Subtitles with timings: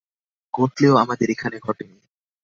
[0.53, 1.97] ঘটলেও আমাদের এখানে ঘটে নি।